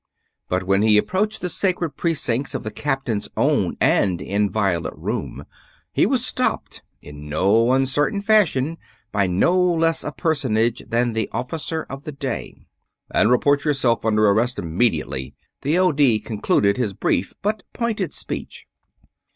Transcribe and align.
But 0.49 0.63
when 0.63 0.81
he 0.81 0.97
approached 0.97 1.41
the 1.41 1.47
sacred 1.47 1.91
precincts 1.91 2.55
of 2.55 2.63
the 2.63 2.71
captain's 2.71 3.29
own 3.37 3.77
and 3.79 4.19
inviolate 4.19 4.95
room, 4.97 5.45
he 5.93 6.07
was 6.07 6.25
stopped 6.25 6.81
in 7.03 7.29
no 7.29 7.71
uncertain 7.71 8.19
fashion 8.19 8.79
by 9.11 9.27
no 9.27 9.61
less 9.61 10.03
a 10.03 10.11
personage 10.11 10.81
than 10.87 11.13
the 11.13 11.29
Officer 11.31 11.83
of 11.87 12.01
the 12.05 12.11
Day."... 12.11 12.65
and 13.13 13.29
report 13.29 13.63
yourself 13.63 14.03
under 14.03 14.25
arrest 14.27 14.57
immediately!" 14.57 15.35
the 15.61 15.77
O.D. 15.77 16.21
concluded 16.21 16.77
his 16.77 16.93
brief 16.93 17.35
but 17.43 17.61
pointed 17.71 18.11
speech. 18.11 18.65